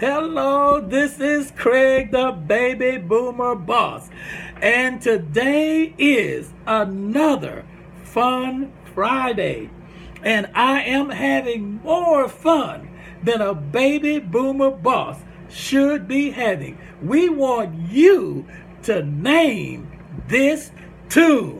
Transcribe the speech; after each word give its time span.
Hello, 0.00 0.80
this 0.80 1.20
is 1.20 1.50
Craig, 1.50 2.10
the 2.10 2.30
baby 2.30 2.96
boomer 2.96 3.54
boss, 3.54 4.08
and 4.62 5.02
today 5.02 5.94
is 5.98 6.54
another 6.66 7.66
fun 8.02 8.72
Friday, 8.94 9.68
and 10.24 10.50
I 10.54 10.84
am 10.84 11.10
having 11.10 11.82
more 11.82 12.30
fun 12.30 12.88
than 13.22 13.42
a 13.42 13.52
baby 13.52 14.20
boomer 14.20 14.70
boss 14.70 15.18
should 15.50 16.08
be 16.08 16.30
having. 16.30 16.78
We 17.02 17.28
want 17.28 17.90
you 17.90 18.46
to 18.84 19.02
name 19.02 19.92
this 20.28 20.70
tune. 21.10 21.59